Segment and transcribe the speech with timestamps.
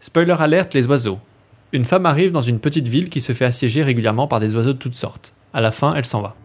[0.00, 1.18] Spoiler alerte, les oiseaux.
[1.72, 4.72] Une femme arrive dans une petite ville qui se fait assiéger régulièrement par des oiseaux
[4.72, 5.34] de toutes sortes.
[5.52, 6.36] À la fin, elle s'en va.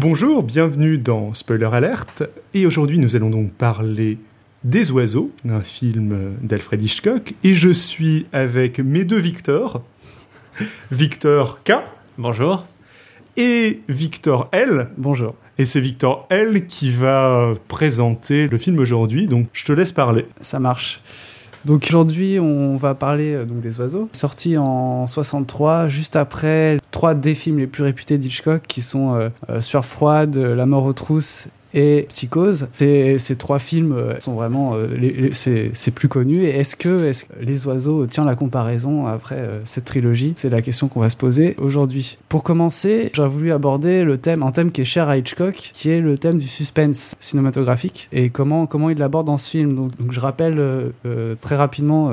[0.00, 2.24] Bonjour, bienvenue dans Spoiler Alert.
[2.52, 4.18] Et aujourd'hui, nous allons donc parler
[4.64, 7.32] des oiseaux, un film d'Alfred Hitchcock.
[7.44, 9.84] Et je suis avec mes deux Victor,
[10.90, 11.74] Victor K
[12.16, 12.64] Bonjour.
[13.36, 14.90] et Victor L.
[14.96, 15.34] Bonjour.
[15.58, 19.26] Et c'est Victor L qui va présenter le film aujourd'hui.
[19.26, 20.26] Donc, je te laisse parler.
[20.40, 21.00] Ça marche.
[21.64, 27.14] Donc aujourd'hui, on va parler euh, donc des oiseaux, sorti en 63, juste après trois
[27.14, 30.92] des films les plus réputés d'Hitchcock, qui sont euh, euh, Sueur froide, La mort aux
[30.92, 32.68] trousses et Psychose.
[32.78, 36.44] Ces, trois films euh, sont vraiment euh, c'est plus connu.
[36.44, 40.32] Est-ce que, est-ce que les oiseaux tient la comparaison après euh, cette trilogie?
[40.36, 42.16] C'est la question qu'on va se poser aujourd'hui.
[42.28, 45.90] Pour commencer, j'aurais voulu aborder le thème, un thème qui est cher à Hitchcock, qui
[45.90, 49.74] est le thème du suspense cinématographique et comment comment il l'aborde dans ce film.
[49.74, 50.62] Donc, je rappelle
[51.40, 52.12] très rapidement.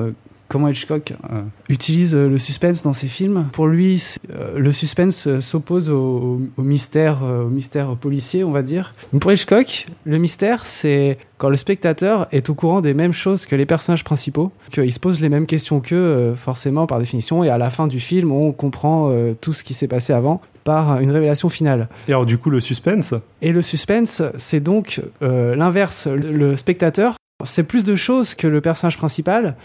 [0.52, 3.46] Comment Hitchcock euh, utilise euh, le suspense dans ses films.
[3.54, 8.94] Pour lui, euh, le suspense s'oppose au, mystère, au mystère policier, on va dire.
[9.14, 13.46] Donc pour Hitchcock, le mystère, c'est quand le spectateur est au courant des mêmes choses
[13.46, 17.50] que les personnages principaux, qu'il se pose les mêmes questions qu'eux, forcément, par définition, et
[17.50, 21.12] à la fin du film, on comprend tout ce qui s'est passé avant par une
[21.12, 21.88] révélation finale.
[22.08, 23.14] Et alors, du coup, le suspense?
[23.42, 26.08] Et le suspense, c'est donc euh, l'inverse.
[26.08, 29.56] Le, le spectateur sait plus de choses que le personnage principal,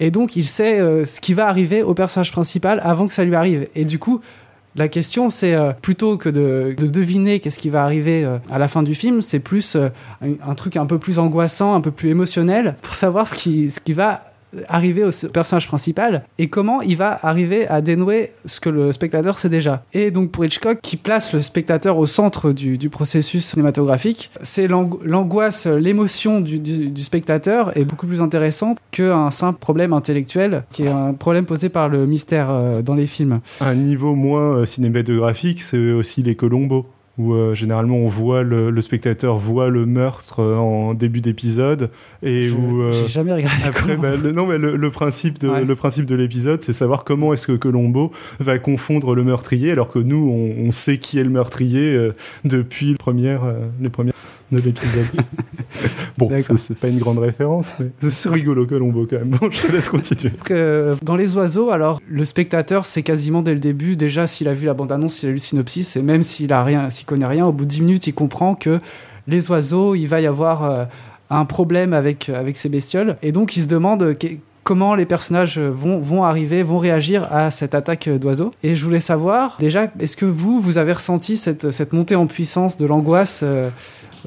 [0.00, 3.24] et donc il sait euh, ce qui va arriver au personnage principal avant que ça
[3.24, 3.68] lui arrive.
[3.74, 4.20] Et du coup,
[4.76, 8.58] la question, c'est euh, plutôt que de, de deviner qu'est-ce qui va arriver euh, à
[8.58, 9.90] la fin du film, c'est plus un,
[10.22, 13.78] un truc un peu plus angoissant, un peu plus émotionnel, pour savoir ce qui, ce
[13.80, 14.33] qui va
[14.68, 19.38] arriver au personnage principal et comment il va arriver à dénouer ce que le spectateur
[19.38, 19.84] sait déjà.
[19.92, 24.98] Et donc pour Hitchcock, qui place le spectateur au centre du, processus cinématographique, c'est l'ang-
[25.02, 30.84] l'angoisse, l'émotion du, du- du spectateur est beaucoup plus intéressante qu'un simple problème intellectuel, qui
[30.84, 33.40] est un problème posé par le mystère euh, dans les films.
[33.60, 36.86] Un niveau moins euh, cinématographique, c'est aussi les Colombos.
[37.16, 41.90] Où euh, généralement on voit le, le spectateur voit le meurtre euh, en début d'épisode
[42.24, 45.38] et Je- où euh, J'ai jamais regardé Après, bah, le, non, mais le, le principe
[45.38, 45.64] de, Ouais.
[45.64, 48.10] le principe de l'épisode, c'est savoir comment est-ce que Colombo
[48.40, 52.16] va confondre le meurtrier, alors que nous, on, on sait qui est le meurtrier euh,
[52.44, 54.14] depuis le premier, euh, les premières
[54.50, 55.06] de l'épisode.
[56.18, 59.30] bon, c'est pas une grande référence, mais c'est rigolo Colombo quand même.
[59.40, 60.30] Bon, je te laisse continuer.
[60.30, 64.48] Donc, euh, dans les oiseaux, alors le spectateur sait quasiment dès le début, déjà s'il
[64.48, 67.06] a vu la bande-annonce, s'il a lu le synopsis, et même s'il a rien, s'il
[67.06, 68.80] connaît rien, au bout de 10 minutes, il comprend que
[69.26, 70.84] les oiseaux, il va y avoir euh,
[71.30, 74.26] un problème avec, avec ces bestioles, et donc il se demande euh, que-
[74.62, 78.50] comment les personnages vont, vont arriver, vont réagir à cette attaque d'oiseaux.
[78.62, 82.26] Et je voulais savoir, déjà, est-ce que vous, vous avez ressenti cette, cette montée en
[82.26, 83.68] puissance de l'angoisse euh,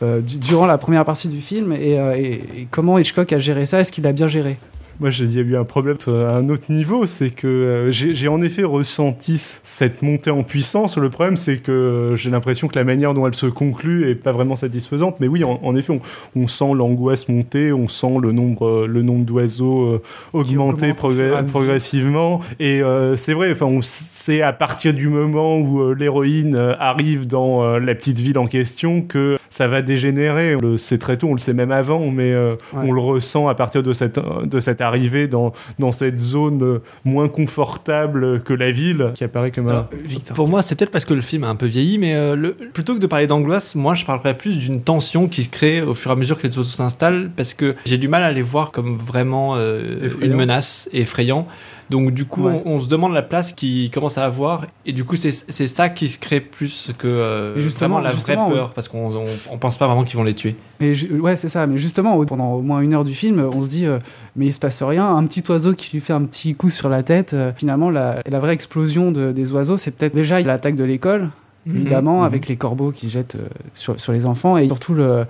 [0.03, 3.40] euh, du- durant la première partie du film, et, euh, et- et comment Hitchcock a
[3.40, 4.58] géré ça Est-ce qu'il l'a bien géré?
[5.00, 7.46] Moi, j'ai dit, il y a eu un problème à un autre niveau, c'est que
[7.46, 10.97] euh, j'ai en effet ressenti cette montée en puissance.
[10.97, 14.16] Le problème, c'est que euh, j'ai l'impression que la manière dont elle se conclut est
[14.16, 15.18] pas vraiment satisfaisante.
[15.19, 18.88] Mais oui, en, en effet, on, on sent l'angoisse monter, on sent le nombre, euh,
[18.88, 20.02] le nombre d'oiseaux
[20.34, 22.41] augmenter progr- progressivement.
[22.59, 22.81] Et
[23.18, 28.40] c'est vrai, enfin, sait à partir du moment où l'héroïne arrive dans la petite ville
[28.40, 30.56] en question que ça va dégénérer.
[30.56, 32.84] On le sait très tôt, on le sait même avant, mais euh, Ouais.
[32.88, 37.28] on le ressent à partir de cette, de cette arrivée dans, dans cette zone moins
[37.28, 39.72] confortable que la ville, qui apparaît comme un...
[39.72, 39.90] Alors,
[40.35, 42.53] Pour moi, c'est peut-être parce que le film a un peu vieilli, mais euh, le-
[42.53, 45.94] plutôt que de parler d'angoisse, moi je parlerais plus d'une tension qui se crée au
[45.94, 48.41] fur et à mesure que les oiseaux s'installent, parce que j'ai du mal à les
[48.41, 51.47] voir comme vraiment euh, une menace effrayant.
[51.89, 52.61] Donc du coup, Ouais.
[52.65, 55.87] on, on se demande la place qu'ils commencent à avoir, et du coup c'est ça
[55.89, 59.23] qui se crée plus que euh, justement- vraiment la justement, vraie peur, parce qu'on on,
[59.51, 60.55] on pense pas vraiment qu'ils vont les tuer.
[60.81, 61.65] Mais ouais, c'est ça.
[61.65, 63.99] Mais justement, pendant au moins une heure du film, on se dit, euh,
[64.35, 65.07] mais il se passe rien.
[65.15, 67.33] Un petit oiseau qui lui fait un petit coup sur la tête.
[67.33, 71.29] euh, finalement, la, la vraie explosion de- des oiseaux, c'est peut-être déjà l'attaque de l'école,
[71.65, 72.25] évidemment, Mhm.
[72.25, 75.23] avec les corbeaux qui jettent euh, sur, sur les enfants, et surtout le,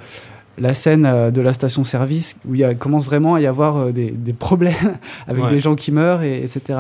[0.60, 3.78] la scène euh, de la station-service où il y a- commence vraiment à y avoir
[3.78, 4.74] euh, des, des problèmes
[5.28, 5.50] avec Ouais.
[5.50, 6.80] des gens qui meurent, et, etc.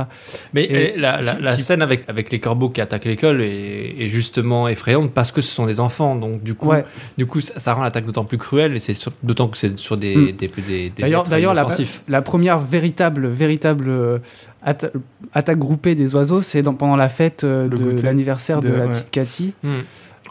[0.53, 3.41] Mais Et- la, la- qui- la qui- scène avec, avec les corbeaux qui attaquent l'école
[3.41, 6.15] est, est justement effrayante parce que ce sont des enfants.
[6.15, 6.85] Donc du coup, Ouais.
[7.17, 9.77] du coup ça, ça rend l'attaque d'autant plus cruelle et c'est sur- d'autant que c'est
[9.77, 10.31] sur des, Mm.
[10.31, 11.25] des, des, des D'ailleurs,
[12.07, 14.17] la, première véritable, véritable euh,
[14.65, 14.91] atta-
[15.33, 18.91] attaque groupée des oiseaux, c'est pendant la fête Le de l'anniversaire de, de- la ouais.
[18.91, 19.53] petite Cathy.
[19.63, 19.69] Mm.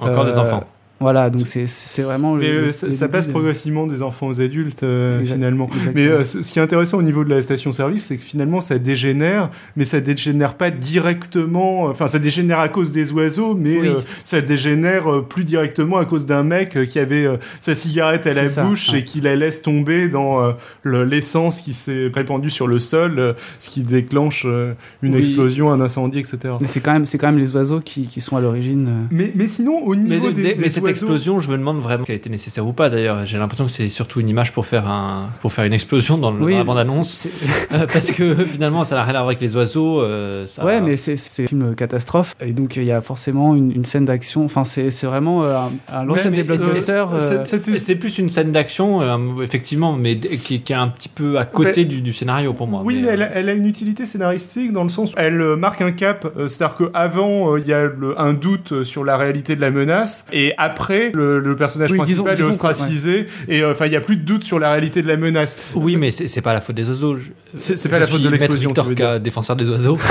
[0.01, 0.65] Encore des enfants.
[0.99, 2.35] Voilà, donc c'est c'est vraiment.
[2.35, 5.67] Mais le, euh, le- ça, ça passe progressivement des enfants aux adultes euh, Exact- finalement.
[5.67, 5.93] exactement.
[5.95, 8.79] Mais euh, ce qui est intéressant au niveau de la station-service, c'est que finalement ça
[8.79, 11.85] dégénère, mais ça dégénère pas directement.
[11.85, 13.89] Enfin, ça dégénère à cause des oiseaux, mais Oui.
[13.89, 17.75] euh, ça dégénère euh, plus directement à cause d'un mec euh, qui avait euh, sa
[17.75, 19.01] cigarette à la ça, bouche ouais.
[19.01, 20.53] et qui la laisse tomber dans euh,
[20.83, 24.73] le- l'essence qui s'est répandue sur le sol, euh, ce qui déclenche euh,
[25.03, 25.21] une Oui.
[25.21, 26.55] explosion, un incendie, etc.
[26.61, 28.87] Mais c'est quand même c'est quand même les oiseaux qui, qui sont à l'origine.
[28.89, 29.07] euh.
[29.11, 32.15] Mais, mais sinon, au Mais, niveau des, mais des explosion, je me demande vraiment qu'elle
[32.15, 32.91] a été nécessaire ou pas.
[32.91, 36.19] D'ailleurs, j'ai l'impression que c'est surtout une image pour faire un, pour faire une explosion
[36.19, 37.29] dans, le, Oui, dans la bande-annonce,
[37.73, 40.01] Euh, parce que finalement, ça n'a rien à voir avec les oiseaux.
[40.03, 43.55] euh, ça- Ouais, mais c'est c'est un film catastrophe et donc il y a forcément
[43.57, 44.45] une, une scène d'action.
[44.45, 47.09] Enfin, c'est c'est vraiment euh, un, un l'ancienne des blockbusters.
[47.15, 51.39] euh, c'est plus une scène d'action, euh, effectivement, mais qui, qui est un petit peu
[51.39, 52.83] à côté Mais- du, du scénario pour moi.
[52.85, 55.81] Oui, mais, elle, a, elle a une utilité scénaristique dans le sens où elle marque
[55.83, 56.27] un cap.
[56.37, 59.71] euh, C'est-à-dire qu'avant, euh, il y a le- un doute sur la réalité de la
[59.71, 60.76] menace, et après,
[61.15, 64.01] le, le personnage Oui, principal disons- est disons ostracisé, et euh, enfin, il y a
[64.01, 65.57] plus de doute sur la réalité de la menace.
[65.75, 67.17] Oui, mais c'est pas la faute des oiseaux.
[67.57, 69.99] C'est- pas la faute de l'explosion, Victor, K, défenseur des oiseaux.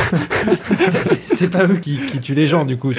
[1.28, 2.92] C'est- pas eux qui, qui tuent les gens, du coup.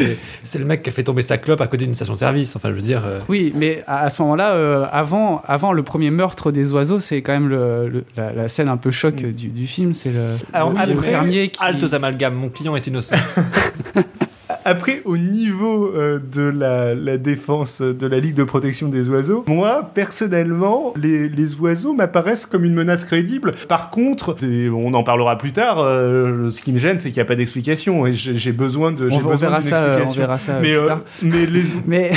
[0.44, 2.54] C'est le mec qui a fait tomber sa clope à côté d'une station-service.
[2.56, 3.02] Enfin, je veux dire.
[3.06, 7.00] euh, Oui, mais à, à ce moment-là, euh, avant, avant le premier meurtre des oiseaux,
[7.00, 9.94] c'est quand même le, le- la, la scène un peu choc euh, du, du film.
[9.94, 10.20] C'est le,
[10.52, 11.58] Alors, le- le après, fermier qui.
[11.62, 13.16] Halte aux amalgames, mon client est innocent.
[14.68, 19.44] Après, au niveau euh, de la, la défense de la Ligue de protection des oiseaux,
[19.46, 23.52] moi, personnellement, les, les oiseaux m'apparaissent comme une menace crédible.
[23.68, 27.22] Par contre, on en parlera plus tard, euh, ce qui me gêne, c'est qu'il n'y
[27.22, 30.54] a pas d'explication, et j'ai besoin de on, besoin verra ça, euh, on verra ça
[30.54, 31.00] euh, mais, plus euh, tard.
[31.22, 32.10] mais les, Mais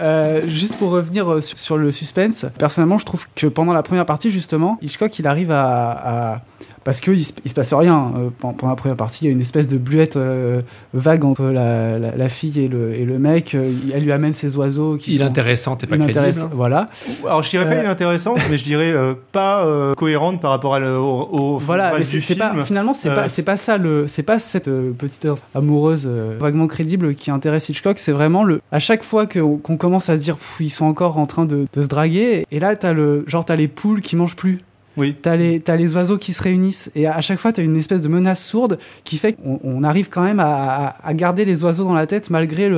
[0.00, 3.84] euh, juste pour revenir euh, sur, sur le suspense, personnellement, je trouve que pendant la
[3.84, 5.90] première partie, justement, Hitchcock, il arrive à.
[6.32, 6.38] à-
[6.86, 8.12] parce qu'il se, il se passe rien.
[8.16, 10.62] euh, pen- pendant la première partie, il y a une espèce de bluette euh,
[10.94, 13.54] vague entre la, la- la fille et le, et le mec.
[13.54, 16.12] euh, elle lui amène ses oiseaux qui sont Inintéressante et pas crédible.
[16.18, 16.50] inintéressants.
[16.54, 16.88] Voilà.
[17.26, 20.74] Alors je dirais pas Euh, inintéressante, mais je dirais euh, pas euh, cohérente par rapport
[20.74, 23.44] à le- au, au Voilà, mais c'est du c'est pas finalement c'est Euh, pas c'est
[23.44, 27.98] pas ça le c'est pas cette euh, petite amoureuse euh, vaguement crédible qui intéresse Hitchcock,
[27.98, 30.86] c'est vraiment le à chaque fois que- qu'on commence à se dire Pff, ils sont
[30.86, 34.00] encore en train de, de se draguer et là t'as le genre t'as les poules
[34.00, 34.60] qui mangent plus.
[34.96, 35.14] Oui.
[35.20, 38.02] T'as les, t'as les oiseaux qui se réunissent et à chaque fois t'as une espèce
[38.02, 41.84] de menace sourde qui fait qu'on on arrive quand même à, à- garder les oiseaux
[41.84, 42.70] dans la tête malgré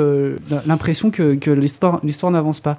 [0.66, 2.00] l'impression que, que l'histoire
[2.30, 2.76] n'avance pas.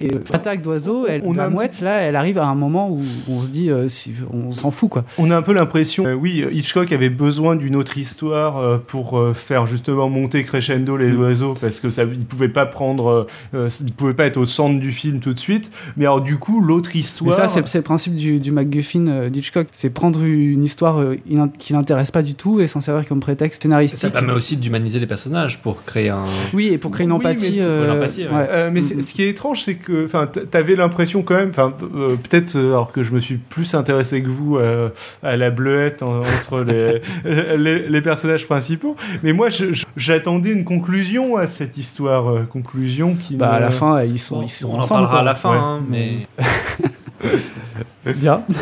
[0.00, 2.90] Et euh, l'attaque d'oiseaux, elle, On a la mouette là, elle arrive à un moment
[2.90, 5.04] où on se dit, euh, si, on s'en fout quoi.
[5.18, 9.18] On a un peu l'impression, euh, oui, Hitchcock avait besoin d'une autre histoire euh, pour
[9.18, 11.20] euh, faire justement monter crescendo les Mm.
[11.20, 14.46] oiseaux parce que ça, il pouvait pas prendre, euh, euh, il pouvait pas être au
[14.46, 15.70] centre du film tout de suite.
[15.96, 17.34] Mais alors du coup, l'autre Mais histoire.
[17.34, 19.66] ça, c'est c'est le principe du, du MacGuffin euh, d'Hitchcock.
[19.72, 21.16] C'est prendre une histoire euh,
[21.58, 24.12] qui n'intéresse pas du tout et s'en servir comme prétexte Ça scénaristique.
[24.12, 26.24] permet aussi d'humaniser les personnages pour créer un.
[26.54, 27.56] Oui, et pour créer une Oui, empathie.
[27.58, 28.06] mais- euh, ouais.
[28.06, 28.28] ouais.
[28.50, 29.02] Euh, mais Mhm.
[29.02, 32.70] ce qui est étrange, c'est que, enfin, t'avais l'impression quand même, enfin, euh, peut-être euh,
[32.70, 34.88] alors que je me suis plus intéressé que vous euh,
[35.22, 37.00] à la bleuette en- entre les,
[37.58, 39.48] les, les personnages principaux, mais moi,
[39.96, 43.36] j'attendais une conclusion à cette histoire, euh, conclusion qui.
[43.36, 45.58] Bah, à la fin, ils sont, ils sont on en parlera à la fin, Ouais.
[45.58, 46.26] hein, mais.
[48.16, 48.42] Bien.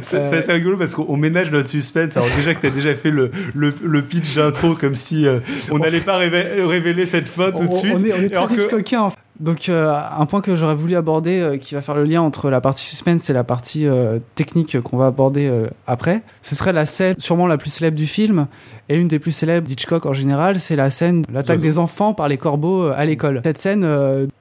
[0.00, 2.16] C'est c'est assez rigolo parce qu'on ménage notre suspense.
[2.16, 5.38] Alors déjà que t'as déjà fait le, le, le pitch d'intro comme si euh,
[5.70, 7.92] on n'allait pas révé- révéler cette fin tout de on, suite.
[7.94, 9.18] on est, on est très que- Hitchcockien, en fait.
[9.38, 12.48] Donc, euh, un point que j'aurais voulu aborder, euh, qui va faire le lien entre
[12.48, 15.50] la partie suspense et la partie euh, technique qu'on va aborder
[15.86, 18.46] après, ce serait la scène sûrement la plus célèbre du film
[18.88, 22.14] et une des plus célèbres d'Hitchcock en général, c'est la scène de l'attaque des enfants
[22.14, 23.40] par les corbeaux à l'école.
[23.44, 23.86] Cette scène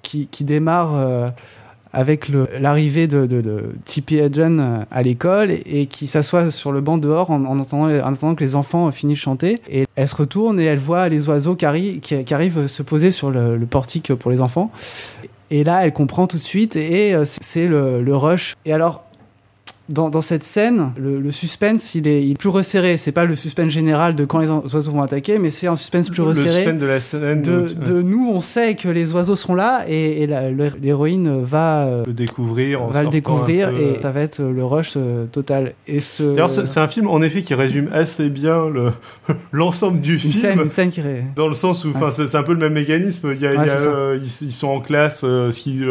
[0.01, 1.33] qui, qui démarre
[1.95, 3.63] avec l'arrivée de, de, de.
[4.11, 8.13] Hedren euh, à l'école et, qui s'assoit sur le banc dehors en, en entendant, en
[8.13, 9.59] attendant que les enfants euh, finissent de chanter.
[9.69, 12.83] Et elle se retourne et elle voit les oiseaux qui, arri- qui, qui arrivent se
[12.83, 14.71] poser sur le, portique pour les enfants.
[15.51, 18.55] Et là, elle comprend tout de suite et euh, c'est le, le rush.
[18.65, 19.04] Et alors,
[19.89, 22.97] dans, dans cette scène, le, le suspense, il est, il est plus resserré.
[22.97, 26.09] C'est pas le suspense général de quand les oiseaux vont attaquer, mais c'est un suspense
[26.09, 29.35] plus le resserré suspense de la scène de, de nous, on sait que les oiseaux
[29.35, 32.83] sont là et, et la- le- l'héroïne va, euh, le découvrir.
[32.87, 35.73] va le et ça va être le rush euh, total.
[35.87, 38.91] Et ce, D'ailleurs, c'est c'est un film en effet qui résume assez bien le-
[39.51, 40.33] l'ensemble du une film.
[40.33, 41.01] scène, une scène qui
[41.35, 42.11] Dans le sens où, Ouais.
[42.11, 43.31] c'est c'est un peu le même mécanisme.
[43.35, 43.89] Il y a, il y Ouais, a, c'est ça.
[43.89, 45.83] euh, ils, ils sont en classe, euh, ce qui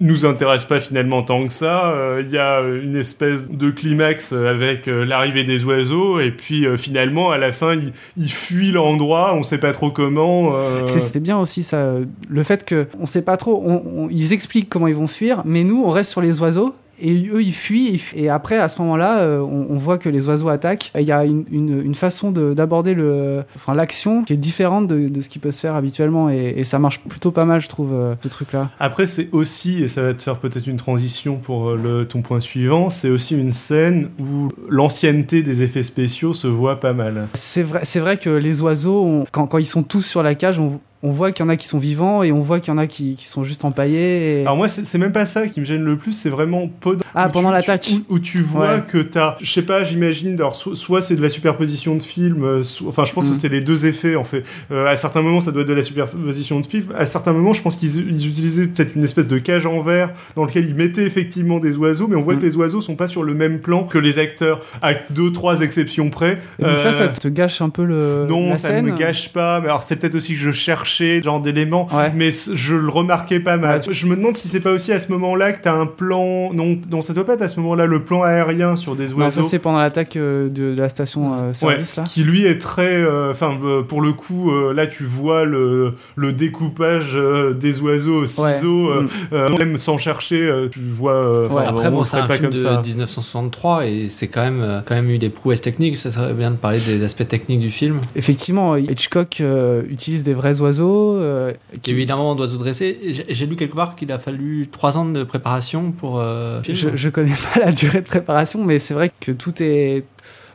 [0.00, 1.90] nous intéresse pas finalement tant que ça.
[1.92, 6.30] Euh, Il y a euh, une espèce de climax euh, avec l'arrivée des oiseaux, et
[6.30, 9.34] puis finalement, à la fin, ils, ils fuient l'endroit.
[9.34, 10.52] On sait pas trop comment.
[10.86, 11.94] C'est- bien aussi ça,
[12.28, 15.42] le fait que on sait pas trop, on- on- ils expliquent comment ils vont fuir,
[15.46, 18.80] mais nous on reste sur les oiseaux et eux ils fuient, et après à ce
[18.82, 20.90] moment-là euh, on, on voit que les oiseaux attaquent.
[20.98, 24.86] Il y a une, une, une façon de- d'aborder le enfin l'action qui est différente
[24.88, 26.30] de, de ce qui peut se faire habituellement.
[26.30, 29.28] Et, et ça marche plutôt pas mal je trouve euh, ce truc là Après, c'est
[29.32, 32.90] aussi, et ça va te faire peut-être une transition pour euh, le, ton point suivant,
[32.90, 37.26] c'est aussi une scène où l'ancienneté des effets spéciaux se voit pas mal.
[37.34, 40.34] c'est vrai c'est vrai que les oiseaux on- quand, quand ils sont tous sur la
[40.34, 42.72] cage on, on voit qu'il y en a qui sont vivants et on voit qu'il
[42.72, 44.42] y en a qui, qui sont juste empaillés et...
[44.42, 47.28] Alors moi, c'est même pas ça qui me gêne le plus, c'est vraiment pendant, Ah,
[47.28, 47.90] pendant l'attaque.
[48.10, 48.82] Où, où tu vois Ouais.
[48.88, 52.42] que t'as, je sais pas, j'imagine, alors, so- soit c'est de la superposition de films,
[52.44, 54.42] euh, so- enfin je pense que c'est les deux effets en fait.
[54.72, 57.52] Euh, à certains moments, ça doit être de la superposition de films, à certains moments,
[57.52, 60.74] je pense qu'ils ils utilisaient peut-être une espèce de cage en verre dans lequel ils
[60.74, 63.60] mettaient effectivement des oiseaux, mais on voit que les oiseaux sont pas sur le même
[63.60, 66.38] plan que les acteurs, à deux, trois exceptions près.
[66.58, 68.90] Et donc ça Euh, ça te gâche un peu le non, la ça scène ne
[68.92, 69.60] me gâche pas.
[69.60, 71.88] Mais alors, c'est peut-être aussi que je cherchais genre d'éléments.
[71.92, 72.12] Ouais.
[72.14, 73.80] Mais je le remarquais pas mal.
[73.80, 76.52] Ouais, Je me demande si c'est pas aussi à ce moment-là que t'as un plan.
[76.52, 79.10] Non, non, ça doit pas être à ce moment-là le plan aérien sur des non
[79.30, 79.42] ça oiseaux.
[79.44, 82.58] c'est pendant l'attaque euh, de, de la station euh, Ouais, service là qui lui est
[82.58, 87.52] très, euh, enfin euh, pour le coup, euh, là tu vois le, le découpage euh,
[87.54, 89.58] des oiseaux au ciseau, euh, Mm.
[89.58, 91.12] même sans chercher, euh, tu vois.
[91.14, 92.80] euh, Après, on bon, c'est un pas film comme de ça.
[92.84, 95.96] 1963 et c'est quand même, euh, quand même eu des prouesses techniques.
[95.96, 97.98] Ça serait bien de parler des aspects techniques du film.
[98.14, 100.75] Effectivement, Hitchcock euh, utilise des vrais oiseaux.
[100.84, 101.52] Euh,
[101.84, 103.24] Il y a eu énormément d'oiseaux dressés.
[103.28, 107.08] J'ai lu quelque part qu'il a fallu trois ans de préparation pour euh, je, je
[107.08, 110.04] connais pas la durée de préparation, mais c'est vrai que tout est.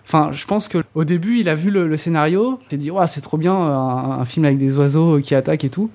[0.05, 2.91] Enfin, je pense que au début, il a vu le, le scénario, il s'est dit,
[2.91, 5.89] ouais, c'est trop bien, un, un film avec des oiseaux qui attaquent et tout.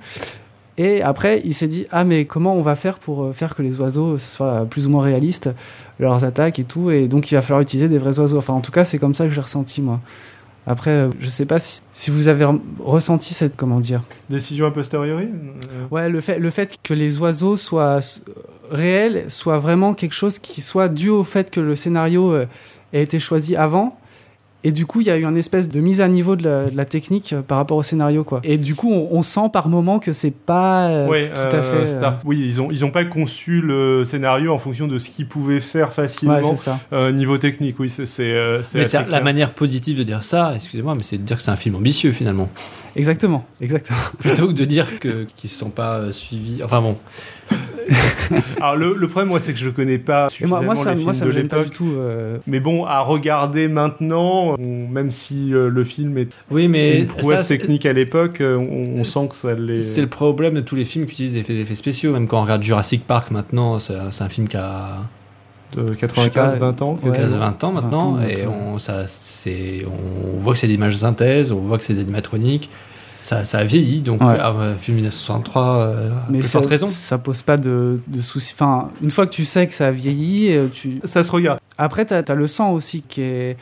[0.79, 3.63] Et après, il s'est dit, ah, mais comment on va faire pour euh, faire que
[3.63, 5.51] les oiseaux ce soit plus ou moins réalistes,
[5.99, 6.91] leurs attaques et tout.
[6.91, 8.37] Et donc, il va falloir utiliser des vrais oiseaux.
[8.37, 10.01] Enfin, en tout cas, c'est comme ça que j'ai ressenti, moi.
[10.67, 14.67] Après, euh, je sais pas si, si vous avez re- ressenti cette, comment dire, Décision
[14.67, 15.25] a posteriori.
[15.25, 18.01] euh, Ouais, le fait, le fait que les oiseaux soient
[18.71, 22.47] réels soit vraiment quelque chose qui soit dû au fait que le scénario euh,
[22.93, 23.99] a été choisi avant.
[24.67, 26.67] Et du coup, il y a eu une espèce de mise à niveau de la,
[26.69, 28.41] de la technique euh, par rapport au scénario, quoi.
[28.43, 31.61] Et du coup, on, on sent par moment que c'est pas euh, ouais, tout à
[31.61, 31.77] euh, fait.
[31.93, 35.11] euh, Star- Oui, ils ont ils ont pas conçu le scénario en fonction de ce
[35.11, 36.41] qu'ils pouvaient faire ouais, facilement.
[36.57, 36.81] c'est ça.
[36.93, 38.05] Euh, niveau technique, oui, c'est
[38.75, 41.57] Mais la manière positive de dire ça, excusez-moi, mais c'est de dire que c'est un
[41.57, 42.49] film ambitieux finalement.
[42.97, 43.99] Exactement, exactement.
[44.19, 46.63] Plutôt que de dire que qu'ils ne sont pas suivis.
[46.65, 46.97] Enfin bon,
[48.61, 51.03] Alors le, le problème, moi, c'est que je connais pas moi, suffisamment moi, ça, les
[51.05, 51.77] moi, films ça de me gêne pas du l'époque.
[51.77, 51.93] tout.
[51.97, 57.01] euh, Mais bon, à regarder maintenant, on- même si euh, le film est oui, mais
[57.01, 59.81] une prouesse ça, c'est- technique à l'époque, euh, on, on sent que ça l'est.
[59.83, 62.13] C'est le problème de tous les films qui utilisent des effets, des effets spéciaux.
[62.13, 64.99] Même quand on regarde Jurassic Park maintenant, c'est c'est un film qui a
[65.75, 66.99] de Je sais 95, pas, 20 ans.
[67.03, 67.99] Ouais, 15, 20 ans 20 maintenant.
[68.15, 71.77] ans, et on, ça, c'est, on voit que c'est des images de synthèse, on voit
[71.79, 72.71] que c'est des animatroniques.
[73.27, 74.37] Ça, ça a vieilli, donc Ouais.
[74.41, 76.87] ah, ouais, film 1963, euh, à mais ça, raison.
[76.87, 78.55] ça pose pas de, de soucis.
[78.55, 81.59] Enfin, une fois que tu sais que ça a vieilli, euh, tu, Ça se regarde.
[81.77, 83.57] Après, tu as, le sang aussi qui est.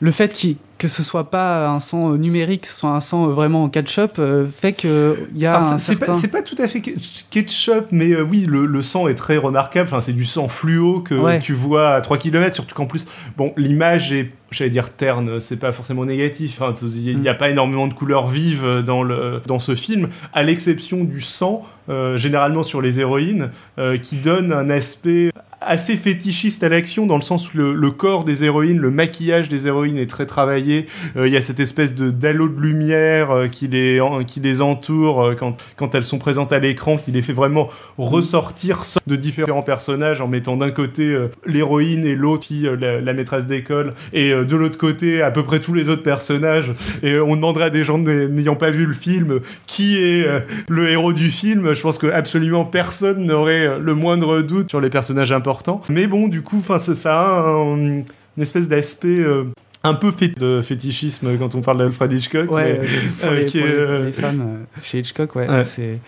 [0.00, 3.00] Le fait qu'il- que ce soit pas un sang euh, numérique, que ce soit un
[3.00, 4.90] sang euh, vraiment en ketchup, euh, fait qu'il
[5.36, 6.12] y a Alors, un c'est certain.
[6.12, 6.96] pas, c'est pas tout à fait ke-
[7.30, 9.86] ketchup, mais euh, oui, le, le sang est très remarquable.
[9.88, 11.40] Enfin, c'est du sang fluo que Ouais.
[11.40, 13.06] tu vois à 3 km, surtout qu'en plus,
[13.38, 16.60] bon, l'image est, j'allais dire terne, c'est pas forcément négatif.
[16.60, 17.38] Enfin, il n'y a, Mm.
[17.38, 22.18] pas énormément de couleurs vives dans, le, dans ce film, à l'exception du sang, euh,
[22.18, 25.30] généralement sur les héroïnes, euh, qui donne un aspect
[25.66, 29.66] assez fétichiste à l'action dans le sens où le, corps des héroïnes, le maquillage des
[29.66, 30.86] héroïnes est très travaillé.
[31.16, 35.34] Euh, Il y a cette espèce de d'halo de lumière euh, qui les entoure euh,
[35.34, 37.68] quand elles sont présentes à l'écran, qui les fait vraiment
[37.98, 41.16] ressortir de différents personnages en mettant d'un côté
[41.46, 45.72] l'héroïne et l'autre la, la maîtresse d'école et de l'autre côté à peu près tous
[45.72, 46.72] les autres personnages.
[47.02, 50.26] Et on demanderait à des gens n'ayant pas vu le film qui est
[50.68, 51.72] le héros du film.
[51.72, 55.53] Je pense que absolument personne n'aurait le moindre doute sur les personnages importants.
[55.88, 59.44] Mais bon, du coup, enfin, ça, a un- une espèce d'aspect euh,
[59.82, 62.50] un peu fait de fétichisme quand on parle d'Alfred Hitchcock.
[62.50, 62.88] Ouais, mais-
[63.28, 65.48] euh, les, qui pour est, les- euh, pour les fans euh, chez Hitchcock, ouais.
[65.48, 65.64] Ouais.
[65.64, 65.98] c'est-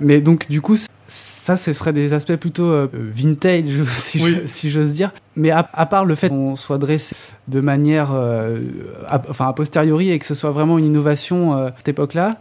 [0.00, 0.76] Mais donc, du coup,
[1.08, 3.64] ça, ce serait des aspects plutôt euh, vintage,
[3.98, 4.38] si Oui.
[4.42, 5.12] je- si j'ose dire.
[5.36, 7.14] Mais à, à part le fait qu'on soit dressé
[7.48, 8.58] de manière, euh,
[9.08, 12.38] a, enfin, a posteriori et que ce soit vraiment une innovation euh, à cette époque-là,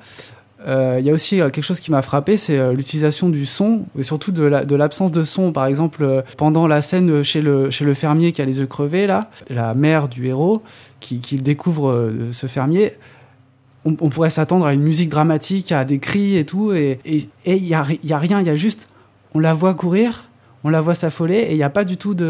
[0.68, 3.84] il y a aussi euh, quelque chose qui m'a frappé, c'est euh, l'utilisation du son
[3.98, 5.52] et surtout de la- de l'absence de son.
[5.52, 8.66] Par exemple, euh, pendant la scène chez le, chez le fermier qui a les yeux
[8.66, 10.64] crevés, là, la mère du héros
[11.00, 12.94] qui, découvre euh, ce fermier,
[13.86, 17.58] on, pourrait s'attendre à une musique dramatique, à des cris et tout, et il et,
[17.58, 18.88] y a rien, il y a juste,
[19.36, 20.24] on la voit courir,
[20.66, 22.26] on la voit s'affoler, et il n'y a pas du tout de...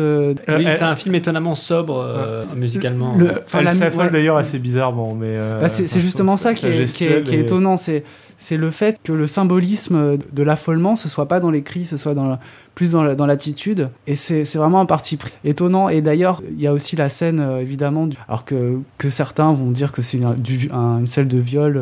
[0.50, 3.16] Euh, oui, c'est un film étonnamment sobre euh, musicalement.
[3.16, 3.32] Le- Ouais.
[3.46, 4.12] enfin, Elle s'affole ouais.
[4.12, 7.36] d'ailleurs assez bizarrement, mais euh, Bah, c'est justement ça qui est, qui est- gestuelle qui
[7.36, 8.04] est et- étonnant, c'est
[8.38, 11.96] c'est le fait que le symbolisme de l'affolement, ce soit pas dans les cris, ce
[11.96, 12.38] soit dans
[12.76, 13.88] plus dans, dans l'attitude.
[14.08, 15.88] Et c'est vraiment un parti pris étonnant.
[15.88, 19.94] Et d'ailleurs, il y a aussi la scène, évidemment, alors que, que certains vont dire
[19.94, 20.36] que c'est une,
[20.74, 21.82] une, scène de viol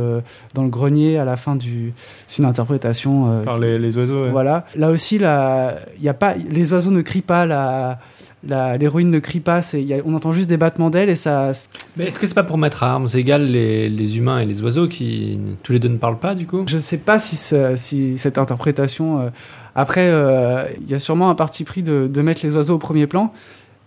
[0.54, 1.94] dans le grenier à la fin du.
[2.28, 3.32] C'est une interprétation.
[3.32, 4.68] Euh, Par les, les oiseaux, Voilà.
[4.76, 8.00] Là aussi, la, y a pas, les oiseaux ne crient pas la
[8.46, 11.52] l'héroïne ne crie pas, y a, on entend juste des battements d'ailes et ça.
[11.98, 14.62] Mais est-ce que c'est pas pour mettre à armes égales les, les, humains et les
[14.62, 16.66] oiseaux qui tous les deux ne parlent pas du coup?
[16.68, 17.38] Je sais pas si,
[17.78, 19.22] si cette interprétation.
[19.22, 19.30] Euh,
[19.76, 22.80] après, euh, il y a sûrement un parti pris de, de, mettre les oiseaux au
[22.80, 23.34] premier plan.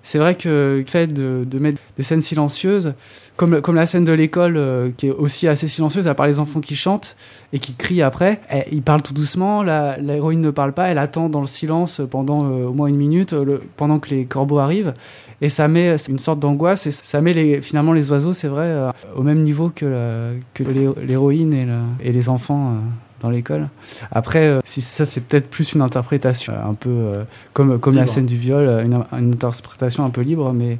[0.07, 2.95] C'est vrai que le fait de, mettre des scènes silencieuses,
[3.35, 6.39] comme, comme la scène de l'école euh, qui est aussi assez silencieuse, à part les
[6.39, 7.17] enfants qui chantent
[7.53, 11.41] et qui crient après, ils parlent tout doucement, l'héroïne ne parle pas, elle attend dans
[11.41, 14.95] le silence pendant euh, au moins une minute, le, pendant que les corbeaux arrivent,
[15.41, 18.93] et ça met une sorte d'angoisse, et ça met finalement les oiseaux, c'est vrai, euh,
[19.17, 20.63] au même niveau que, que
[21.03, 21.53] l'héroïne
[22.01, 22.77] et, les enfants
[23.21, 23.69] dans l'école.
[24.11, 28.07] Après, euh, si ça, c'est peut-être plus une interprétation un peu euh, comme, comme la
[28.07, 30.79] scène du viol, une, une, interprétation un peu libre, mais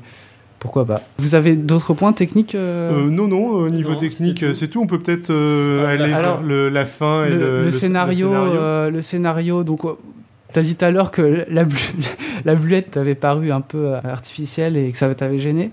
[0.59, 1.01] pourquoi pas.
[1.19, 4.81] Vous avez d'autres points techniques euh Non, non, au niveau technique, c'est tout.
[4.81, 5.31] On peut peut-être
[5.87, 8.91] aller Alors, le, la fin et le, le, scénario, le scénario.
[8.91, 9.83] le scénario, donc.
[10.53, 11.65] T'as dit tout à l'heure que la,
[12.47, 15.71] la bulette t'avait paru un peu artificielle et que ça t'avait gêné.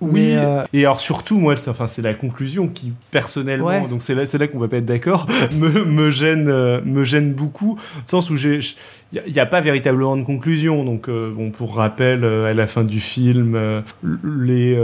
[0.00, 4.26] Oui, euh, et alors surtout, moi, enfin, c'est la conclusion qui, personnellement, donc c'est là,
[4.26, 8.00] c'est là qu'on va pas être d'accord, me, me, gêne, euh, me gêne beaucoup, dans
[8.02, 8.58] le sens où j'ai,
[9.26, 10.84] il n'y a, pas véritablement de conclusion.
[10.84, 13.82] Donc, euh, bon, pour rappel, à la fin du film,
[14.24, 14.78] les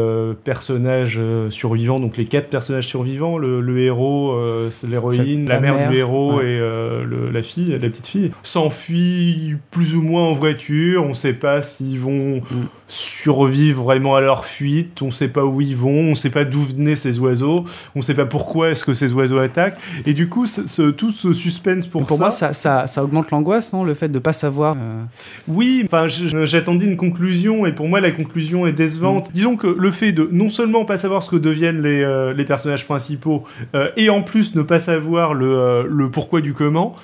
[0.45, 1.21] personnages
[1.51, 4.39] survivants, donc les quatre personnages survivants, le, le héros,
[4.89, 10.03] l'héroïne, la, mère, du héros et le, la fille, la petite fille, s'enfuient plus ou
[10.03, 11.05] moins en voiture.
[11.05, 12.67] On ne sait pas s'ils vont mm.
[12.89, 15.03] survivre vraiment à leur fuite.
[15.03, 15.91] On ne sait pas où ils vont.
[15.91, 17.65] On ne sait pas d'où venaient ces oiseaux.
[17.95, 19.79] On ne sait pas pourquoi est-ce que ces oiseaux attaquent.
[20.07, 23.73] Et du coup, ce, tout ce suspense pour, pour moi, ça, ça, ça augmente l'angoisse,
[23.73, 23.85] non?
[23.85, 24.77] Le fait de pas savoir.
[24.79, 25.03] Euh.
[25.49, 29.29] Oui, enfin, j'attendais une conclusion et pour moi, la conclusion est décevante.
[29.29, 29.33] Mm.
[29.33, 32.45] Disons que le fait de non seulement pas savoir ce que deviennent les, euh, les
[32.45, 36.95] personnages principaux euh, et en plus ne pas savoir le, le pourquoi du comment,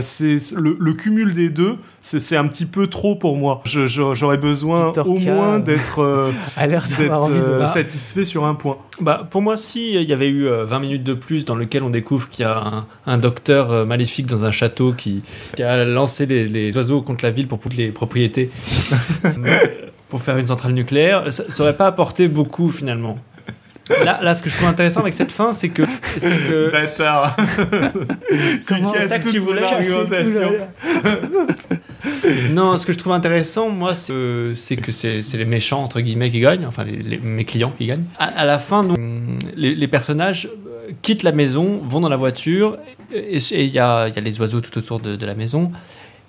[0.00, 3.62] c'est le, le, cumul des deux, c'est un petit peu trop pour moi.
[3.66, 6.30] J'aurais besoin au moins d'être
[7.66, 8.78] satisfait sur un point.
[9.00, 11.90] Bah, pour moi, si il y avait eu 20 minutes de plus dans lequel on
[11.90, 15.22] découvre qu'il y a un, un docteur maléfique dans un château qui,
[15.54, 18.50] qui a lancé les, les, oiseaux contre la ville pour toutes les propriétés
[20.08, 23.18] pour faire une centrale nucléaire, ça, ça aurait pas apporté beaucoup finalement.
[24.04, 25.82] Là, là, ce que je trouve intéressant avec cette fin, c'est que.
[25.82, 26.72] que...
[26.72, 27.36] Bâtard
[28.66, 29.62] C'est ça que tu voulais
[32.52, 36.40] Non, ce que je trouve intéressant, moi, c'est que c'est les méchants, entre guillemets, qui
[36.40, 38.06] gagnent, enfin, les, mes clients qui gagnent.
[38.18, 38.98] À, la fin, donc,
[39.56, 40.48] les, les, personnages
[41.02, 42.78] quittent la maison, vont dans la voiture,
[43.12, 45.70] et il y a, y a les oiseaux tout autour de, de la maison.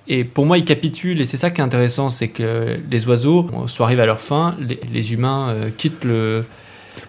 [0.09, 3.47] Et pour moi, ils capitulent, et c'est ça qui est intéressant, c'est que les oiseaux,
[3.67, 6.45] soit arrivent à leur fin, les, les humains euh, quittent le,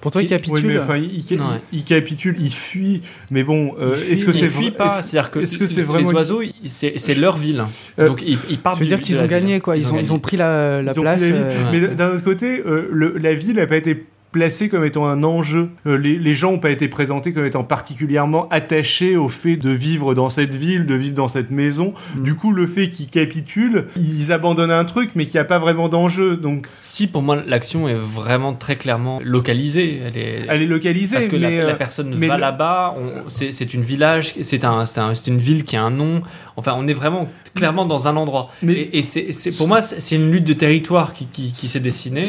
[0.01, 0.57] pour toi, il capitule.
[0.57, 1.25] Oui, mais enfin, il,
[1.73, 3.03] il, capitule, il fuit.
[3.31, 6.43] Mais bon, euh, est-ce que c'est pas C'est-à-dire que, -ce que c'est vraiment les oiseaux,
[6.65, 7.65] c'est leur ville.
[7.99, 8.79] Euh, Donc ils, ils partent.
[8.79, 9.77] Je veux dire qu'ils ont gagné, quoi.
[9.77, 11.23] Ils ont, ils ont pris la, la place.
[11.25, 15.23] Euh, mais d'un autre côté, le, la ville n'a pas été placé comme étant un
[15.23, 15.71] enjeu.
[15.87, 19.71] Euh, les, les, gens n'ont pas été présentés comme étant particulièrement attachés au fait de
[19.71, 21.95] vivre dans cette ville, de vivre dans cette maison.
[22.17, 22.23] Mm.
[22.23, 25.59] Du coup, le fait qu'ils capitulent, ils abandonnent un truc, mais qu'il n'y a pas
[25.59, 26.37] vraiment d'enjeu.
[26.37, 31.17] Donc, si pour moi l'action est vraiment très clairement localisée, elle est, elle est localisée,
[31.17, 32.97] parce que mais la, la, personne va là-bas.
[33.29, 36.23] C'est une village, c'est un, un, une ville qui a un nom.
[36.57, 38.53] Enfin, on est vraiment clairement dans un endroit.
[38.63, 41.81] Mais et, et c'est pour moi, c'est une lutte de territoire qui, qui, qui s'est
[41.81, 42.25] dessinée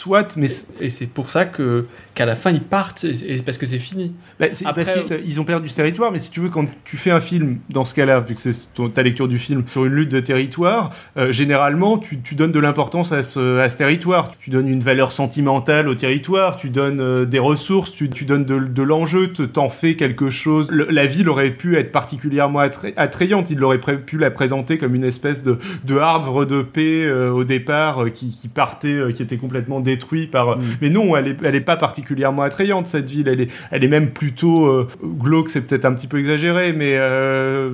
[0.00, 0.48] soit, mais
[0.80, 4.12] et c'est pour ça que qu'à la fin ils partent et, parce que c'est fini.
[4.38, 7.10] Bah, Après, parce qu'ils ont perdu ce territoire, mais si tu veux, quand tu fais
[7.10, 8.52] un film dans ce cas-là, vu que c'est
[8.94, 12.58] ta lecture du film sur une lutte de territoire, euh, généralement tu, tu, donnes de
[12.58, 14.30] l'importance à ce, à ce territoire.
[14.38, 18.44] Tu donnes une valeur sentimentale au territoire, tu donnes euh, des ressources, tu, tu donnes
[18.44, 20.70] de, de l'enjeu, t'en fais quelque chose.
[20.70, 23.50] la ville aurait pu être particulièrement attrayante.
[23.50, 27.44] Il aurait pu la présenter comme une espèce de, de arbre de paix euh, au
[27.44, 30.58] départ qui, qui partait, qui était complètement détruit par.
[30.58, 30.62] Mm.
[30.80, 33.28] Mais non, elle est, elle est pas particulièrement attrayante cette ville.
[33.28, 35.48] Elle est, elle est même plutôt euh, glauque.
[35.48, 37.72] C'est peut-être un petit peu exagéré, mais euh,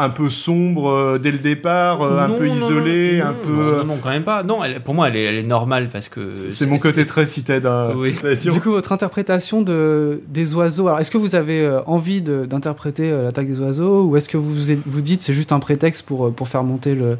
[0.00, 3.76] un peu sombre dès le départ, un Non, peu non, isolé, non, un non, peu.
[3.78, 4.42] Non, non, quand même pas.
[4.42, 6.32] Non, elle- pour moi, elle est, elle est normale parce que.
[6.32, 7.92] C'est mon côté très cité d'un.
[7.94, 8.14] Oui.
[8.50, 13.10] Du coup, votre interprétation de, des oiseaux, alors est-ce que vous avez euh, envie d'interpréter
[13.10, 14.54] euh, l'attaque des oiseaux ou est-ce que vous
[14.86, 17.16] vous dites c'est juste un prétexte pour, euh, pour faire monter le-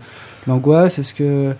[0.47, 0.99] l'angoisse?
[0.99, 1.53] Est-ce que.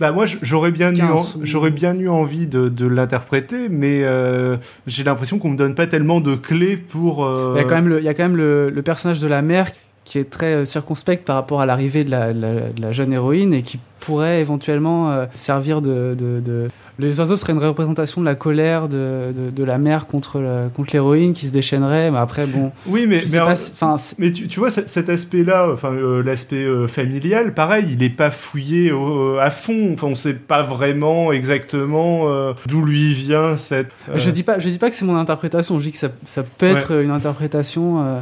[0.00, 4.02] Bah moi j'aurais bien eu un en- j'aurais bien eu envie de, de l'interpréter mais
[4.04, 7.64] euh, j'ai l'impression qu'on me donne pas tellement de clés pour euh, Il y a
[7.64, 9.70] quand même le, il y a quand même le, le personnage de la mère
[10.08, 13.12] qui est très euh, circonspect par rapport à l'arrivée de la, la- de la jeune
[13.12, 18.20] héroïne et qui pourrait éventuellement euh, servir de, de, de- Les oiseaux seraient une représentation
[18.20, 20.40] de la colère de, de, la mère contre,
[20.74, 22.72] contre l'héroïne qui se déchaînerait, mais après, bon.
[22.86, 26.88] oui mais mais, euh, si- mais tu, tu vois cet, aspect-là, enfin euh, l'aspect euh,
[26.88, 29.90] familial, pareil, il est pas fouillé au- à fond.
[29.94, 33.90] Enfin, on sait pas vraiment exactement euh, d'où lui vient cette.
[34.08, 35.78] euh, Je dis pas, je dis pas que c'est mon interprétation.
[35.78, 38.20] Je dis que ça, ça peut être une interprétation euh,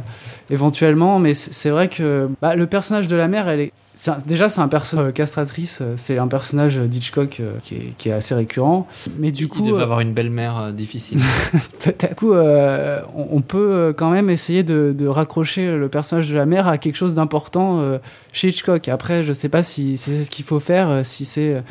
[0.49, 3.71] éventuellement, mais c'est vrai que bah, le personnage de la mère, elle est
[4.07, 5.79] un- déjà c'est un personnage castratrice.
[5.81, 8.87] euh, C'est un personnage d'Hitchcock euh, qui, est, qui est assez récurrent.
[9.17, 11.19] Mais du Il coup, devait euh, avoir une belle-mère euh, difficile.
[11.83, 15.89] peut-être- du coup, euh, on, on peut euh, quand même essayer de, de raccrocher le
[15.89, 17.97] personnage de la mère à quelque chose d'important euh,
[18.33, 18.87] chez Hitchcock.
[18.87, 21.61] Après, je sais pas si, c'est ce qu'il faut faire, euh, si c'est euh,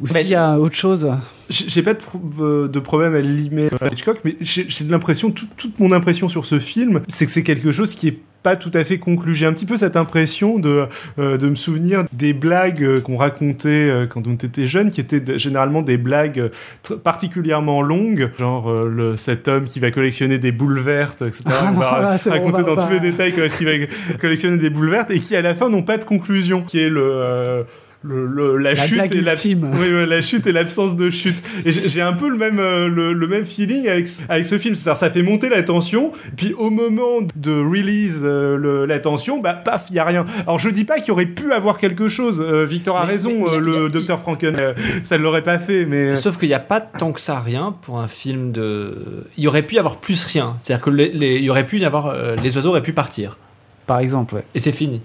[0.00, 1.10] ou Mais- s'il y a autre chose.
[1.50, 5.78] J'ai pas de, pro- euh, de problème à limer Hitchcock, mais j'ai l'impression, tout- toute
[5.80, 8.84] mon impression sur ce film, c'est que c'est quelque chose qui est pas tout à
[8.84, 9.34] fait conclu.
[9.34, 10.86] J'ai un petit peu cette impression de,
[11.18, 15.00] euh, de me souvenir des blagues euh, qu'on racontait euh, quand on était jeune, qui
[15.00, 16.50] étaient généralement des blagues
[17.02, 21.44] particulièrement longues, genre euh, le, cet homme qui va collectionner des boules vertes, etc.
[21.46, 23.66] Ah, On va voilà, bon, raconter on va dans tous les détails comment est-ce qu'il
[23.66, 23.86] va
[24.20, 26.88] collectionner des boules vertes et qui à la fin n'ont pas de conclusion, qui est
[26.90, 27.64] le...
[28.02, 29.56] le, le- la, La chute et la, oui,
[29.92, 31.34] oui, la chute et l'absence de chute.
[31.64, 34.76] Et j'ai un peu le même, euh, le, le même feeling avec, avec ce film.
[34.76, 39.40] C'est-à-dire, ça fait monter la tension, puis au moment de release euh, le- la tension,
[39.40, 40.24] bah, paf, il y a rien.
[40.42, 42.40] Alors, je dis pas qu'il y aurait pu avoir quelque chose.
[42.40, 45.42] Euh, Victor a Mais- raison, mais- mais euh, le docteur Franken, euh, ça ne l'aurait
[45.42, 46.14] pas fait, mais...
[46.14, 49.26] Sauf qu'il n'y a pas tant que ça rien pour un film de.
[49.36, 50.54] Il y aurait pu y avoir plus rien.
[50.60, 52.06] C'est-à-dire que les, les- il y aurait pu y avoir.
[52.06, 53.38] euh, les oiseaux auraient pu partir.
[53.86, 54.44] Par exemple, ouais.
[54.54, 55.00] Et c'est fini.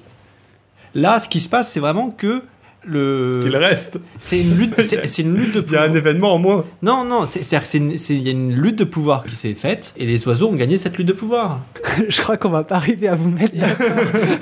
[0.95, 2.43] Là, ce qui se passe, c'est vraiment que
[2.85, 3.39] le.
[3.41, 3.99] Qu'il reste.
[4.19, 4.73] C'est une lutte.
[4.81, 5.83] C'est une lutte de Il y a pouvoir.
[5.83, 6.65] un événement en moins.
[6.81, 7.25] Non, non.
[7.25, 10.49] c'est- que il y a une lutte de pouvoir qui s'est faite et les oiseaux
[10.49, 11.59] ont gagné cette lutte de pouvoir.
[12.09, 13.87] je crois qu'on va pas arriver à vous mettre d'accord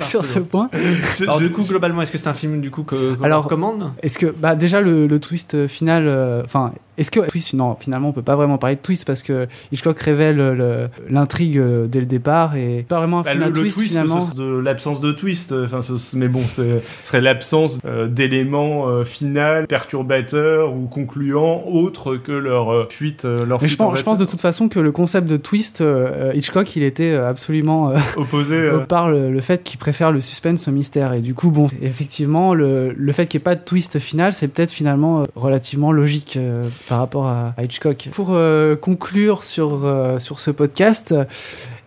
[0.00, 0.70] sur ce point.
[1.18, 3.24] Je- Alors je- du coup, globalement, est-ce que c'est un film du coup que qu'on
[3.24, 3.90] Alors- recommande?
[4.02, 8.08] Est-ce que bah déjà le, le twist final, euh, enfin est-ce que twist non finalement
[8.08, 12.00] on peut pas vraiment parler de twist parce que Hitchcock révèle le- l'intrigue euh, dès
[12.00, 14.20] le départ et pas vraiment un Bah, film le, le twist, twist, finalement.
[14.20, 15.52] ce de l'absence de twist.
[15.52, 22.16] Enfin, ce- mais bon, ce serait l'absence euh, d'éléments euh, final, perturbateurs ou concluants autres
[22.16, 24.68] que leur euh, fuite, euh, leur Mais je fuite pense, je pense de toute façon
[24.68, 28.54] que le concept de twist, euh, Hitchcock, il était euh, absolument euh, opposé.
[28.56, 31.12] euh, par le, le fait qu'il préfère le suspense au mystère.
[31.12, 34.32] Et du coup, bon, effectivement, le, le fait qu'il n'y ait pas de twist final,
[34.32, 38.08] c'est peut-être finalement euh, relativement logique euh, par rapport à, à Hitchcock.
[38.12, 41.14] Pour euh, conclure sur, euh, sur ce podcast,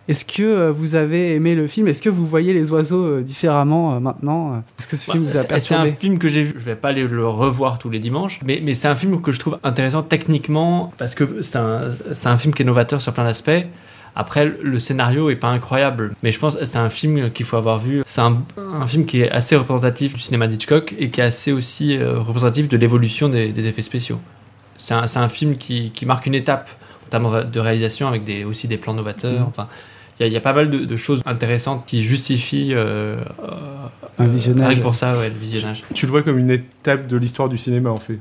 [0.08, 1.88] est-ce que euh, vous avez aimé le film?
[1.88, 4.62] Est-ce que vous voyez les oiseaux euh, différemment euh, maintenant?
[4.78, 5.96] Est-ce que ce film Bah, vous a c'est- C'est un perturbé?
[6.00, 6.54] film que j'ai vu.
[6.58, 9.32] Je vais pas aller le revoir tous les dimanches, mais, mais c'est un film que
[9.32, 11.80] je trouve intéressant techniquement parce que c'est un,
[12.12, 13.50] c'est un film qui est novateur sur plein d'aspects.
[14.18, 17.58] Après, le scénario est pas incroyable, mais je pense que c'est un film qu'il faut
[17.58, 18.02] avoir vu.
[18.06, 18.38] C'est un,
[18.80, 22.20] un film qui est assez représentatif du cinéma d'Hitchcock et qui est assez aussi euh,
[22.20, 24.18] représentatif de l'évolution des, des effets spéciaux.
[24.78, 26.70] C'est un, c'est un film qui, qui marque une étape
[27.06, 29.40] en termes de réalisation avec des, aussi des plans novateurs.
[29.40, 29.48] Mhm.
[29.48, 29.68] Enfin,
[30.18, 33.18] il y, a- il y a pas mal de, de choses intéressantes qui justifient euh,
[33.42, 33.50] euh,
[34.18, 34.68] Un visionnage.
[34.68, 35.82] rien que pour ça, ouais, le visionnage.
[35.94, 38.18] tu le vois comme une étape de l'histoire du cinéma, en fait.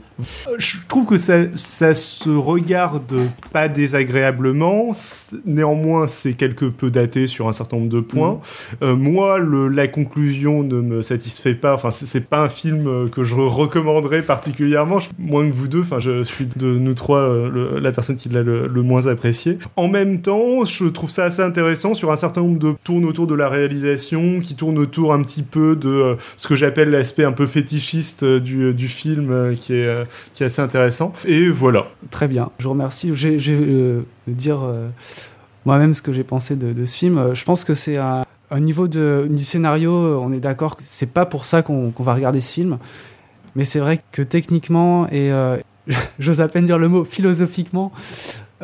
[0.57, 3.13] Je trouve que ça, ça se regarde
[3.53, 4.91] pas désagréablement.
[5.45, 8.39] Néanmoins, c'est quelque peu daté sur un certain nombre de points.
[8.81, 11.73] Euh, moi, le, la conclusion ne me satisfait pas.
[11.75, 15.81] Enfin, c'est pas un film que je recommanderais particulièrement, Je- moins que vous deux.
[15.81, 19.07] Enfin, je, suis de nous trois euh, le- la personne qui l'a le, le moins
[19.07, 19.59] apprécié.
[19.75, 23.27] En même temps, je trouve ça assez intéressant sur un certain nombre de tournes autour
[23.27, 27.23] de la réalisation, qui tournent autour un petit peu de euh, ce que j'appelle l'aspect
[27.25, 31.13] un peu fétichiste euh, du, du film, euh, qui est euh, qui est assez intéressant.
[31.25, 31.85] Et voilà.
[32.11, 33.11] Très bien, je vous remercie.
[33.13, 34.87] Je vais- euh, dire euh,
[35.65, 37.17] moi-même ce que j'ai pensé de, ce film.
[37.17, 40.77] Euh, Je pense que c'est un, un niveau de, du scénario, euh, on est d'accord
[40.81, 42.77] c'est pas pour ça qu'on va regarder ce film.
[43.55, 45.57] Mais c'est vrai que techniquement et euh,
[46.19, 47.91] j'ose à peine dire le mot philosophiquement,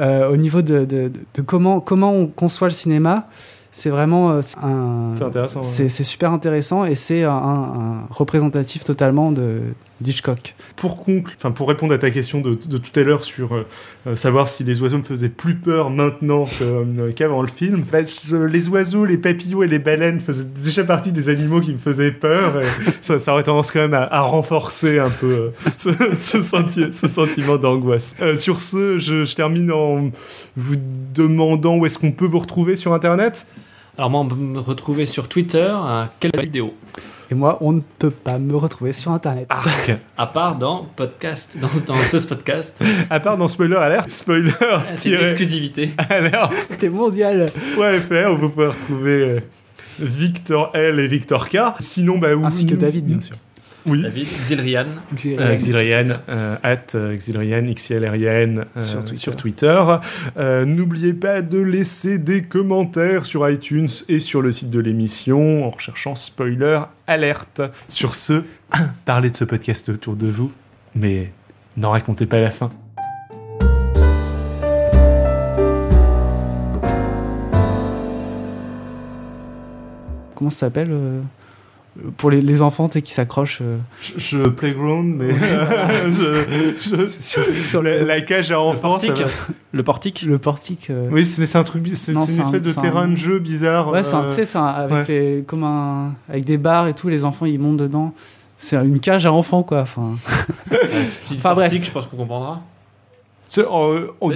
[0.01, 3.27] euh, au niveau de, de- de- de comment, comment on conçoit le cinéma,
[3.71, 5.63] c'est vraiment euh, c'est un, C'est intéressant.
[5.63, 9.61] c'est super intéressant et c'est un représentatif totalement de,
[10.01, 10.55] d'Hitchcock.
[10.75, 13.65] Pour conclure, enfin pour répondre à ta question de, de tout à l'heure sur euh,
[14.07, 17.99] euh, savoir si les oiseaux me faisaient plus peur maintenant euh, qu'avant le film, bah,
[18.03, 21.77] je- les oiseaux, les papillons et les baleines faisaient déjà partie des animaux qui me
[21.77, 22.61] faisaient peur.
[22.61, 22.65] Et
[23.01, 26.91] ça, ça aurait tendance quand même à, à renforcer un peu euh, ce, ce, senti-
[26.93, 28.15] ce sentiment d'angoisse.
[28.21, 30.09] Euh, sur ce, je, je termine en
[30.55, 30.75] vous
[31.13, 33.47] demandant où est-ce qu'on peut vous retrouver sur Internet?
[33.97, 36.73] Alors moi, on peut me retrouver sur Twitter, à quelle vidéo
[37.31, 39.45] Et moi, on ne peut pas me retrouver sur Internet.
[39.49, 39.91] Arc.
[40.17, 42.83] À part dans podcast, dans, dans ce podcast.
[43.09, 44.51] À part dans Spoiler Alert, Spoiler
[44.95, 45.91] C'est une exclusivité.
[46.09, 47.47] Alert C'était mondial.
[47.49, 49.39] .fr où vous pouvez retrouver euh,
[49.99, 51.57] Victor L et Victor K.
[51.79, 53.37] Sinon, bah, où- Ainsi que David, bien sûr.
[53.85, 54.01] Oui.
[54.03, 54.85] David Xilrian.
[55.25, 59.21] Euh, Xilrian, euh, at euh, Xilrian, XLRIN Sur Twitter.
[59.21, 59.83] sur Twitter.
[60.65, 65.69] N'oubliez pas de laisser des commentaires sur iTunes et sur le site de l'émission en
[65.71, 67.61] recherchant Spoiler Alerte.
[67.87, 68.43] Sur ce,
[69.05, 70.51] parlez de ce podcast autour de vous,
[70.95, 71.31] mais
[71.77, 72.69] n'en racontez pas la fin.
[80.41, 81.21] Comment ça s'appelle euh,
[82.15, 85.33] Pour les, les enfants, tu sais, qui s'accrochent euh, Je, je- playground, mais
[86.07, 89.25] je, je- sur, sur la, le, la cage à enfants, ça portique.
[89.25, 89.31] va.
[89.73, 90.21] Le portique.
[90.21, 90.87] le portique.
[90.89, 91.09] euh.
[91.11, 93.89] Oui, mais c'est un truc, c'est une un- espèce de un- terrain de jeu bizarre.
[93.91, 95.35] Ouais, c'est un- euh, tu sais, avec, ouais.
[95.37, 98.13] les, comme un, avec des barres et tout, les enfants ils montent dedans.
[98.57, 99.81] C'est une cage à enfants, quoi.
[99.81, 100.11] Enfin,
[100.71, 101.71] Enfin bref.
[101.71, 101.83] bref.
[101.83, 102.61] je pense qu'on comprendra.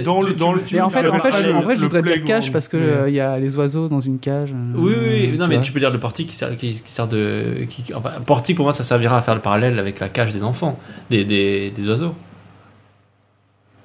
[0.02, 0.84] Dans, tu- le, tu film.
[0.84, 3.20] en fait, en fait, je, en voudrais dire cage parce que mais- euh, il y
[3.20, 4.52] a les oiseaux dans une cage.
[4.52, 5.38] euh, Oui, oui, oui.
[5.38, 7.64] Non, mais tu peux dire le portique qui sert, qui, qui sert de.
[7.70, 10.42] Qui, enfin, portique, pour moi, ça servira à faire le parallèle avec la cage des
[10.44, 12.14] enfants, des, des, des oiseaux.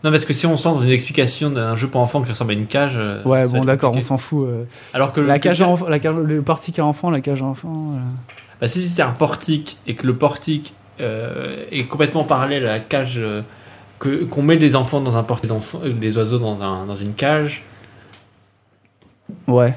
[0.03, 2.31] Non, parce que si on se lance dans une explication d'un jeu pour enfants qui
[2.31, 2.93] ressemble à une cage.
[2.97, 4.47] euh, Ouais, bon, d'accord, on s'en fout.
[4.49, 4.63] euh.
[4.93, 7.93] Alors que La le- cage la le portique à enfants, la cage à enfants.
[8.59, 13.21] Bah, si c'est un portique et que le portique est complètement parallèle à la cage.
[14.01, 16.85] Que- qu'on met les enfants dans un portique, les, enfants, euh, les oiseaux dans, un,
[16.87, 17.63] dans une cage,
[19.47, 19.73] Ouais.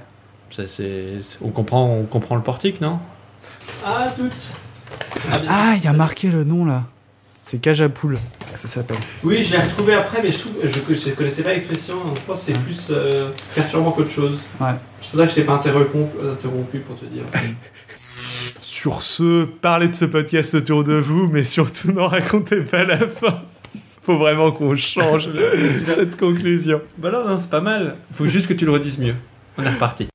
[0.50, 2.98] ça, c'est, c'est- on, comprend, on comprend le portique, non?
[3.84, 4.52] Ah, toutes
[5.48, 6.84] Ah, il y a marqué le nom là.
[7.42, 8.16] C'est cage à poules.
[8.54, 8.96] Ça s'appelle.
[9.22, 11.96] Oui, je l'ai retrouvé après, mais je trouve je, je connaissais pas l'expression.
[12.02, 14.40] donc Je pense que c'est plus euh, perturbant qu'autre chose.
[14.60, 14.68] Ouais.
[15.02, 15.98] C'est pour ça que je t'ai pas interrompu,
[16.32, 17.24] interrompu pour te dire.
[18.62, 23.06] Sur ce, parlez de ce podcast autour de vous, mais surtout n'en racontez pas la
[23.06, 23.42] fin.
[24.04, 25.30] Faut vraiment qu'on change
[25.86, 26.82] cette conclusion.
[26.98, 27.96] bah non, non, c'est pas mal.
[28.12, 29.14] Faut juste que tu le redises mieux.
[29.56, 30.08] On est reparti.